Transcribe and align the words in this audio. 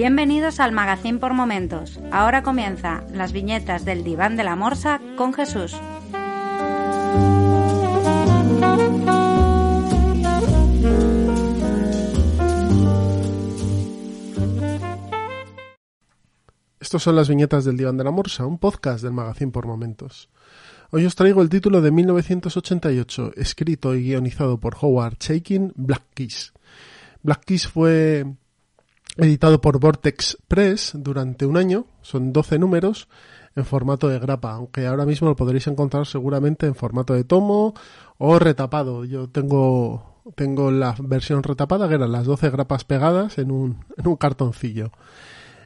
Bienvenidos 0.00 0.60
al 0.60 0.72
Magazine 0.72 1.18
por 1.18 1.34
Momentos. 1.34 2.00
Ahora 2.10 2.42
comienza 2.42 3.04
las 3.12 3.32
viñetas 3.32 3.84
del 3.84 4.02
diván 4.02 4.34
de 4.38 4.44
la 4.44 4.56
morsa 4.56 4.98
con 5.14 5.34
Jesús. 5.34 5.76
Estos 16.80 17.02
son 17.02 17.14
las 17.14 17.28
viñetas 17.28 17.66
del 17.66 17.76
Diván 17.76 17.98
de 17.98 18.04
la 18.04 18.10
Morsa, 18.10 18.46
un 18.46 18.56
podcast 18.56 19.02
del 19.02 19.12
Magazine 19.12 19.52
por 19.52 19.66
Momentos. 19.66 20.30
Hoy 20.92 21.04
os 21.04 21.14
traigo 21.14 21.42
el 21.42 21.50
título 21.50 21.82
de 21.82 21.90
1988, 21.90 23.32
escrito 23.36 23.94
y 23.94 24.04
guionizado 24.04 24.58
por 24.58 24.78
Howard 24.80 25.18
Chaykin, 25.18 25.74
Black 25.76 26.04
Kiss. 26.14 26.54
Black 27.22 27.44
Kiss 27.44 27.68
fue 27.68 28.24
editado 29.22 29.60
por 29.60 29.78
Vortex 29.78 30.38
Press 30.48 30.92
durante 30.94 31.46
un 31.46 31.56
año, 31.56 31.86
son 32.02 32.32
12 32.32 32.58
números 32.58 33.08
en 33.56 33.64
formato 33.64 34.08
de 34.08 34.18
grapa, 34.18 34.52
aunque 34.52 34.86
ahora 34.86 35.06
mismo 35.06 35.28
lo 35.28 35.36
podréis 35.36 35.66
encontrar 35.66 36.06
seguramente 36.06 36.66
en 36.66 36.74
formato 36.74 37.14
de 37.14 37.24
tomo 37.24 37.74
o 38.18 38.38
retapado. 38.38 39.04
Yo 39.04 39.28
tengo, 39.28 40.22
tengo 40.34 40.70
la 40.70 40.94
versión 40.98 41.42
retapada, 41.42 41.88
que 41.88 41.94
eran 41.94 42.12
las 42.12 42.26
12 42.26 42.50
grapas 42.50 42.84
pegadas 42.84 43.38
en 43.38 43.50
un, 43.50 43.84
en 43.96 44.06
un 44.06 44.16
cartoncillo. 44.16 44.92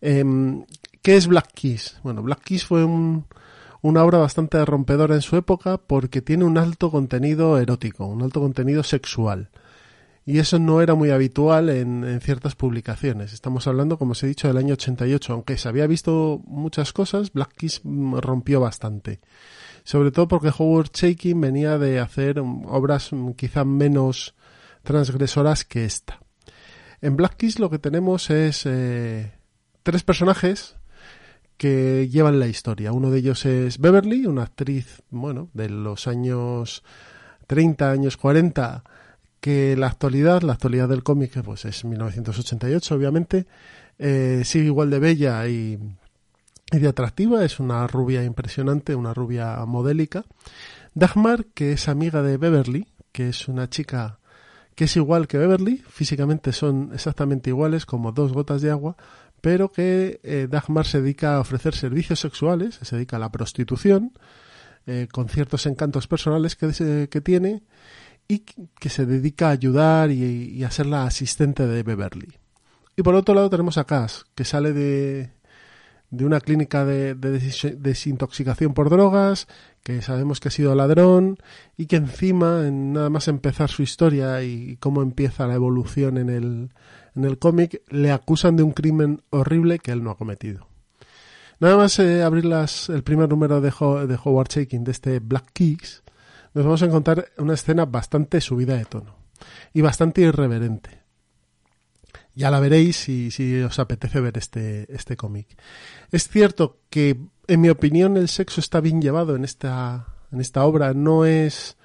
Em, 0.00 0.64
¿Qué 1.02 1.16
es 1.16 1.26
Black 1.26 1.52
Kiss? 1.54 1.98
Bueno, 2.02 2.22
Black 2.22 2.42
Kiss 2.42 2.66
fue 2.66 2.84
una 2.84 4.04
obra 4.04 4.18
bastante 4.18 4.62
rompedora 4.64 5.14
en 5.14 5.22
su 5.22 5.36
época 5.36 5.78
porque 5.78 6.20
tiene 6.20 6.44
un 6.44 6.58
alto 6.58 6.90
contenido 6.90 7.58
erótico, 7.58 8.06
un 8.06 8.22
alto 8.22 8.40
contenido 8.40 8.82
sexual. 8.82 9.48
Y 10.26 10.38
eso 10.38 10.58
no 10.58 10.82
era 10.82 10.94
muy 10.94 11.10
habitual 11.10 11.70
en, 11.70 12.20
ciertas 12.20 12.54
publicaciones. 12.54 13.32
Estamos 13.32 13.66
hablando, 13.66 13.98
como 13.98 14.12
os 14.12 14.22
he 14.22 14.26
dicho, 14.26 14.48
del 14.48 14.58
año 14.58 14.74
88. 14.74 15.32
Aunque 15.32 15.56
se 15.56 15.68
había 15.68 15.86
visto 15.86 16.40
muchas 16.44 16.92
cosas, 16.92 17.32
Black 17.32 17.54
Kiss 17.56 17.80
rompió 17.84 18.60
bastante. 18.60 19.20
Sobre 19.82 20.10
todo 20.10 20.28
porque 20.28 20.52
Howard 20.56 20.90
Shaking 20.92 21.40
venía 21.40 21.78
de 21.78 22.00
hacer 22.00 22.38
obras 22.38 23.10
quizá 23.36 23.64
menos 23.64 24.34
transgresoras 24.82 25.64
que 25.64 25.84
esta. 25.84 26.20
En 27.00 27.16
Black 27.16 27.36
Kiss 27.36 27.58
lo 27.58 27.70
que 27.70 27.78
tenemos 27.78 28.28
es 28.30 28.66
eh, 28.66 29.32
tres 29.82 30.02
personajes 30.02 30.76
que 31.56 32.08
llevan 32.08 32.38
la 32.38 32.46
historia. 32.46 32.92
Uno 32.92 33.10
de 33.10 33.18
ellos 33.18 33.44
es 33.46 33.78
Beverly, 33.78 34.26
una 34.26 34.44
actriz, 34.44 35.02
bueno, 35.10 35.50
de 35.54 35.68
los 35.68 36.06
años 36.06 36.82
30, 37.48 37.90
años 37.90 38.16
40, 38.16 38.84
que 39.40 39.76
la 39.76 39.86
actualidad, 39.86 40.42
la 40.42 40.52
actualidad 40.52 40.88
del 40.88 41.02
cómic, 41.02 41.42
pues 41.42 41.64
es 41.64 41.84
1988, 41.84 42.94
obviamente, 42.94 43.46
eh, 43.98 44.42
sigue 44.44 44.66
igual 44.66 44.90
de 44.90 44.98
bella 44.98 45.46
y, 45.48 45.78
y, 46.72 46.78
de 46.78 46.88
atractiva, 46.88 47.44
es 47.44 47.60
una 47.60 47.86
rubia 47.86 48.22
impresionante, 48.24 48.94
una 48.94 49.14
rubia 49.14 49.56
modélica. 49.66 50.24
Dagmar, 50.94 51.46
que 51.46 51.72
es 51.72 51.88
amiga 51.88 52.22
de 52.22 52.36
Beverly, 52.36 52.86
que 53.12 53.28
es 53.28 53.48
una 53.48 53.68
chica 53.68 54.18
que 54.74 54.84
es 54.84 54.96
igual 54.96 55.28
que 55.28 55.36
Beverly, 55.36 55.82
físicamente 55.88 56.52
son 56.52 56.90
exactamente 56.94 57.50
iguales 57.50 57.84
como 57.84 58.12
dos 58.12 58.32
gotas 58.32 58.62
de 58.62 58.70
agua, 58.70 58.96
pero 59.40 59.70
que 59.72 60.20
eh, 60.22 60.48
Dagmar 60.50 60.86
se 60.86 61.00
dedica 61.00 61.36
a 61.36 61.40
ofrecer 61.40 61.74
servicios 61.74 62.20
sexuales, 62.20 62.78
se 62.80 62.96
dedica 62.96 63.16
a 63.16 63.20
la 63.20 63.30
prostitución, 63.30 64.12
eh, 64.86 65.08
con 65.12 65.28
ciertos 65.28 65.66
encantos 65.66 66.06
personales 66.06 66.56
que, 66.56 67.08
que, 67.10 67.20
tiene 67.20 67.62
y 68.30 68.44
que 68.78 68.88
se 68.88 69.06
dedica 69.06 69.48
a 69.48 69.50
ayudar 69.50 70.12
y, 70.12 70.62
a 70.62 70.70
ser 70.70 70.86
la 70.86 71.02
asistente 71.02 71.66
de 71.66 71.82
Beverly. 71.82 72.38
Y 72.96 73.02
por 73.02 73.16
otro 73.16 73.34
lado 73.34 73.50
tenemos 73.50 73.76
a 73.76 73.84
Cass, 73.84 74.24
que 74.36 74.44
sale 74.44 74.72
de, 74.72 75.32
de 76.10 76.24
una 76.24 76.38
clínica 76.38 76.84
de, 76.84 77.16
desintoxicación 77.16 78.72
por 78.72 78.88
drogas, 78.88 79.48
que 79.82 80.00
sabemos 80.00 80.38
que 80.38 80.46
ha 80.46 80.52
sido 80.52 80.76
ladrón 80.76 81.38
y 81.76 81.86
que 81.86 81.96
encima, 81.96 82.68
en 82.68 82.92
nada 82.92 83.10
más 83.10 83.26
empezar 83.26 83.68
su 83.68 83.82
historia 83.82 84.44
y 84.44 84.76
cómo 84.76 85.02
empieza 85.02 85.48
la 85.48 85.54
evolución 85.54 86.16
en 86.16 86.28
el, 86.28 86.70
en 87.16 87.24
el 87.24 87.36
cómic, 87.36 87.82
le 87.88 88.12
acusan 88.12 88.54
de 88.54 88.62
un 88.62 88.70
crimen 88.70 89.22
horrible 89.30 89.80
que 89.80 89.90
él 89.90 90.04
no 90.04 90.12
ha 90.12 90.16
cometido. 90.16 90.68
Nada 91.58 91.76
más 91.76 91.98
eh, 91.98 92.22
abrir 92.22 92.44
las, 92.44 92.90
el 92.90 93.02
primer 93.02 93.28
número 93.28 93.60
de, 93.60 93.70
de 93.70 94.18
Howard 94.22 94.50
Shaking 94.50 94.84
de 94.84 94.92
este 94.92 95.18
Black 95.18 95.50
Kicks, 95.52 96.04
nos 96.54 96.64
vamos 96.64 96.82
a 96.82 96.86
encontrar 96.86 97.30
una 97.38 97.54
escena 97.54 97.84
bastante 97.84 98.40
subida 98.40 98.76
de 98.76 98.84
tono 98.84 99.16
y 99.72 99.80
bastante 99.80 100.22
irreverente. 100.22 101.00
Ya 102.34 102.50
la 102.50 102.60
veréis 102.60 102.96
si, 102.96 103.60
os 103.62 103.78
apetece 103.78 104.20
ver 104.20 104.38
este, 104.38 104.92
este 104.94 105.16
cómic. 105.16 105.48
Es 106.10 106.28
cierto 106.28 106.80
que, 106.88 107.20
en 107.46 107.60
mi 107.60 107.68
opinión, 107.68 108.16
el 108.16 108.28
sexo 108.28 108.60
está 108.60 108.80
bien 108.80 109.02
llevado 109.02 109.36
en 109.36 109.44
esta, 109.44 110.06
en 110.32 110.40
esta 110.40 110.64
obra. 110.64 110.94
No 110.94 111.24
es 111.24 111.76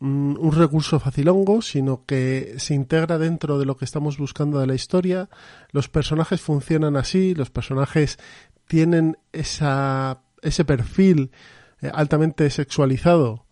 mm, 0.00 0.36
un 0.38 0.52
recurso 0.52 1.00
facilongo, 1.00 1.62
sino 1.62 2.04
que 2.04 2.54
se 2.58 2.74
integra 2.74 3.18
dentro 3.18 3.58
de 3.58 3.66
lo 3.66 3.76
que 3.76 3.84
estamos 3.84 4.18
buscando 4.18 4.60
de 4.60 4.66
la 4.66 4.74
historia. 4.74 5.28
Los 5.72 5.88
personajes 5.88 6.40
funcionan 6.40 6.96
así, 6.96 7.34
los 7.34 7.50
personajes 7.50 8.18
tienen 8.66 9.18
esa, 9.32 10.22
ese 10.42 10.64
perfil 10.64 11.32
eh, 11.80 11.90
altamente 11.92 12.48
sexualizado, 12.50 13.46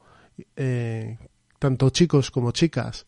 eh, 0.57 1.19
tanto 1.59 1.91
chicos 1.91 2.31
como 2.31 2.53
chicas, 2.53 3.07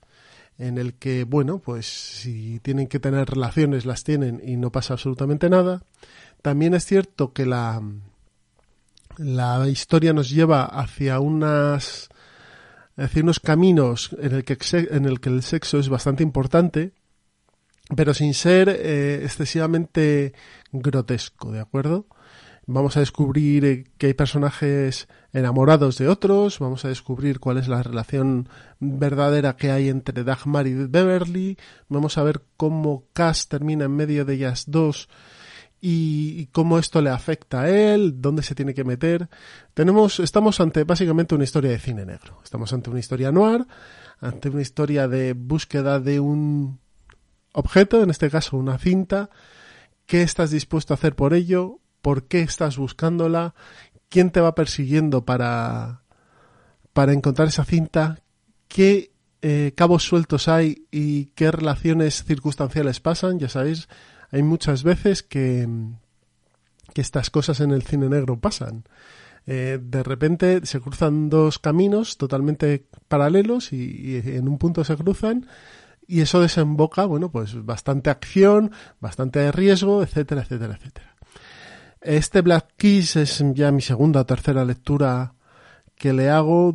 en 0.58 0.78
el 0.78 0.94
que, 0.94 1.24
bueno, 1.24 1.58
pues 1.58 1.86
si 1.86 2.58
tienen 2.60 2.88
que 2.88 2.98
tener 2.98 3.28
relaciones, 3.28 3.86
las 3.86 4.02
tienen 4.04 4.42
y 4.44 4.56
no 4.56 4.72
pasa 4.72 4.94
absolutamente 4.94 5.48
nada. 5.48 5.84
También 6.42 6.74
es 6.74 6.84
cierto 6.84 7.32
que 7.32 7.46
la, 7.46 7.80
la 9.16 9.68
historia 9.68 10.12
nos 10.12 10.30
lleva 10.30 10.64
hacia 10.64 11.20
unas 11.20 12.08
unos 13.14 13.38
caminos 13.38 14.16
en 14.20 14.34
el 14.34 14.44
que 14.44 14.58
en 14.72 15.04
el 15.04 15.20
que 15.20 15.28
el 15.28 15.42
sexo 15.42 15.78
es 15.78 15.88
bastante 15.88 16.24
importante 16.24 16.92
pero 17.94 18.12
sin 18.12 18.34
ser 18.34 18.68
eh, 18.68 19.20
excesivamente 19.22 20.34
grotesco 20.72 21.52
de 21.52 21.60
acuerdo 21.60 22.06
vamos 22.68 22.98
a 22.98 23.00
descubrir 23.00 23.64
eh, 23.64 23.84
que 23.96 24.08
hay 24.08 24.14
personajes 24.14 25.08
enamorados 25.32 25.96
de 25.96 26.06
otros, 26.06 26.58
vamos 26.58 26.84
a 26.84 26.88
descubrir 26.88 27.40
cuál 27.40 27.56
es 27.56 27.66
la 27.66 27.82
relación 27.82 28.48
verdadera 28.78 29.56
que 29.56 29.70
hay 29.70 29.88
entre 29.88 30.22
Dagmar 30.22 30.66
y 30.66 30.74
Beverly, 30.74 31.56
vamos 31.88 32.18
a 32.18 32.22
ver 32.22 32.42
cómo 32.58 33.04
Cass 33.14 33.48
termina 33.48 33.86
en 33.86 33.96
medio 33.96 34.26
de 34.26 34.34
ellas 34.34 34.64
dos 34.66 35.08
y, 35.80 36.46
cómo 36.52 36.78
esto 36.78 37.00
le 37.00 37.08
afecta 37.08 37.62
a 37.62 37.70
él, 37.70 38.20
dónde 38.20 38.42
se 38.42 38.54
tiene 38.54 38.74
que 38.74 38.84
meter. 38.84 39.28
Tenemos, 39.74 40.20
estamos 40.20 40.60
ante 40.60 40.84
básicamente 40.84 41.36
una 41.36 41.44
historia 41.44 41.70
de 41.70 41.78
cine 41.78 42.04
negro. 42.04 42.40
Estamos 42.42 42.72
ante 42.72 42.90
una 42.90 42.98
historia 42.98 43.30
noir, 43.30 43.64
ante 44.20 44.50
una 44.50 44.60
historia 44.60 45.06
de 45.06 45.34
búsqueda 45.34 46.00
de 46.00 46.18
un 46.18 46.80
objeto, 47.52 48.02
en 48.02 48.10
este 48.10 48.28
caso 48.28 48.56
una 48.56 48.76
cinta. 48.76 49.30
¿Qué 50.04 50.22
estás 50.22 50.50
dispuesto 50.50 50.92
a 50.92 50.96
hacer 50.96 51.14
por 51.14 51.32
ello? 51.32 51.80
Por 52.02 52.24
qué 52.24 52.40
estás 52.40 52.76
buscándola, 52.76 53.54
quién 54.08 54.30
te 54.30 54.40
va 54.40 54.54
persiguiendo 54.54 55.24
para, 55.24 56.02
para 56.92 57.12
encontrar 57.12 57.48
esa 57.48 57.64
cinta, 57.64 58.20
qué 58.68 59.12
eh, 59.40 59.72
cabos 59.76 60.02
sueltos 60.02 60.48
hay 60.48 60.86
y 60.90 61.26
qué 61.26 61.50
relaciones 61.50 62.24
circunstanciales 62.24 63.00
pasan. 63.00 63.38
Ya 63.38 63.48
sabéis, 63.48 63.88
hay 64.30 64.42
muchas 64.42 64.82
veces 64.82 65.22
que, 65.22 65.68
que 66.94 67.00
estas 67.00 67.30
cosas 67.30 67.60
en 67.60 67.70
el 67.70 67.82
cine 67.82 68.08
negro 68.08 68.40
pasan. 68.40 68.84
Eh, 69.46 69.78
de 69.80 70.02
repente 70.02 70.66
se 70.66 70.80
cruzan 70.80 71.30
dos 71.30 71.58
caminos 71.58 72.18
totalmente 72.18 72.86
paralelos 73.08 73.72
y, 73.72 73.76
y, 73.76 74.16
en 74.16 74.46
un 74.46 74.58
punto 74.58 74.84
se 74.84 74.94
cruzan 74.96 75.46
y 76.06 76.20
eso 76.20 76.40
desemboca, 76.40 77.06
bueno, 77.06 77.30
pues 77.30 77.64
bastante 77.64 78.10
acción, 78.10 78.72
bastante 79.00 79.50
riesgo, 79.52 80.02
etcétera, 80.02 80.42
etcétera, 80.42 80.74
etcétera. 80.74 81.17
Este 82.08 82.40
Black 82.40 82.68
Kiss 82.78 83.16
es 83.16 83.44
ya 83.52 83.70
mi 83.70 83.82
segunda 83.82 84.22
o 84.22 84.24
tercera 84.24 84.64
lectura 84.64 85.34
que 85.94 86.14
le 86.14 86.30
hago. 86.30 86.72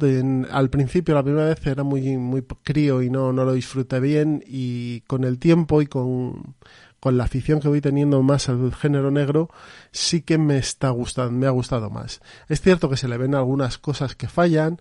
al 0.52 0.70
principio, 0.70 1.16
la 1.16 1.24
primera 1.24 1.48
vez 1.48 1.66
era 1.66 1.82
muy, 1.82 2.18
muy 2.18 2.44
crío 2.62 3.02
y 3.02 3.10
no, 3.10 3.34
no 3.34 3.44
lo 3.44 3.54
disfruté 3.54 4.00
bien. 4.00 4.44
Y 4.46 5.02
con 5.08 5.24
el 5.24 5.40
tiempo 5.40 5.82
y 5.82 5.88
con, 5.88 6.56
con 7.00 7.18
la 7.18 7.24
afición 7.24 7.60
que 7.60 7.68
voy 7.68 7.82
teniendo 7.82 8.22
más 8.22 8.48
al 8.48 8.76
género 8.76 9.10
negro, 9.10 9.50
sí 9.92 10.22
que 10.22 10.38
me 10.38 10.58
está 10.60 10.92
gustando, 10.92 11.32
me 11.32 11.48
ha 11.48 11.50
gustado 11.50 11.90
más. 11.90 12.22
Es 12.48 12.62
cierto 12.62 12.88
que 12.88 12.98
se 12.98 13.08
le 13.08 13.18
ven 13.18 13.34
algunas 13.34 13.80
cosas 13.80 14.16
que 14.16 14.28
fallan. 14.28 14.78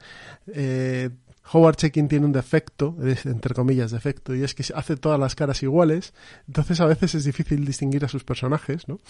Eh, 0.49 1.09
Howard 1.51 1.77
Checking 1.77 2.09
tiene 2.09 2.27
un 2.27 2.33
defecto, 2.33 2.97
entre 3.25 3.55
comillas 3.55 3.91
defecto, 3.91 4.35
y 4.35 4.43
es 4.43 4.55
que 4.55 4.65
hace 4.75 4.97
todas 4.97 5.19
las 5.19 5.35
caras 5.35 5.63
iguales. 5.63 6.15
Entonces 6.47 6.81
a 6.81 6.87
veces 6.87 7.15
es 7.15 7.25
difícil 7.25 7.65
distinguir 7.65 8.05
a 8.05 8.09
sus 8.09 8.25
personajes, 8.25 8.87
¿no? 8.87 9.01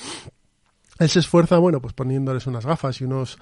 Él 1.02 1.08
se 1.08 1.18
esfuerza, 1.18 1.58
bueno, 1.58 1.80
pues 1.80 1.94
poniéndoles 1.94 2.46
unas 2.46 2.64
gafas 2.64 3.00
y 3.00 3.04
unos, 3.04 3.38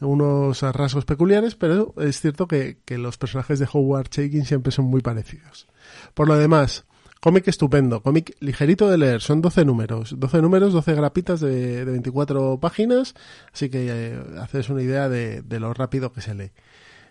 unos 0.00 0.62
rasgos 0.62 1.04
peculiares, 1.04 1.54
pero 1.54 1.94
es 1.98 2.20
cierto 2.20 2.46
que, 2.46 2.78
los 2.88 3.18
personajes 3.18 3.58
de 3.58 3.68
Howard 3.72 4.08
Shaking 4.10 4.44
siempre 4.44 4.72
son 4.72 4.86
muy 4.86 5.00
parecidos. 5.00 5.66
Por 6.14 6.28
lo 6.28 6.36
demás, 6.36 6.84
Cómic 7.20 7.46
estupendo, 7.46 8.02
cómic 8.02 8.36
ligerito 8.40 8.90
de 8.90 8.98
leer, 8.98 9.20
son 9.20 9.40
12 9.40 9.64
números, 9.64 10.14
12 10.18 10.42
números, 10.42 10.72
12 10.72 10.92
grapitas 10.94 11.38
de, 11.38 11.84
24 11.84 12.58
páginas, 12.58 13.14
así 13.52 13.70
que 13.70 13.86
eh, 13.88 14.20
haces 14.40 14.68
una 14.70 14.82
idea 14.82 15.08
de, 15.08 15.44
lo 15.60 15.72
rápido 15.72 16.12
que 16.12 16.20
se 16.20 16.34
lee. 16.34 16.50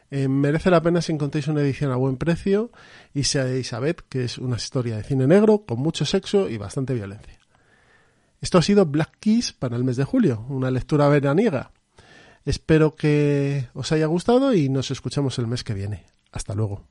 Eh, 0.09 0.27
merece 0.27 0.69
la 0.69 0.81
pena 0.81 1.01
si 1.01 1.13
encontréis 1.13 1.47
una 1.47 1.61
edición 1.61 1.93
a 1.93 1.95
buen 1.95 2.17
precio 2.17 2.71
y 3.13 3.23
sea 3.23 3.55
Isabeth, 3.55 4.01
que 4.09 4.25
es 4.25 4.37
una 4.37 4.57
historia 4.57 4.97
de 4.97 5.03
cine 5.03 5.27
negro 5.27 5.63
con 5.65 5.79
mucho 5.79 6.03
sexo 6.03 6.49
y 6.49 6.57
bastante 6.57 6.93
violencia. 6.93 7.40
Esto 8.41 8.57
ha 8.57 8.63
sido 8.63 8.85
Black 8.87 9.17
Keys 9.19 9.53
para 9.53 9.77
el 9.77 9.83
mes 9.83 9.97
de 9.97 10.03
julio, 10.03 10.45
una 10.49 10.71
lectura 10.71 11.07
veraniega. 11.07 11.71
Espero 12.43 12.95
que 12.95 13.69
os 13.75 13.91
haya 13.91 14.07
gustado 14.07 14.53
y 14.55 14.67
nos 14.67 14.89
escuchamos 14.89 15.37
el 15.37 15.45
mes 15.45 15.63
que 15.63 15.75
viene. 15.75 16.05
Hasta 16.31 16.55
luego. 16.55 16.90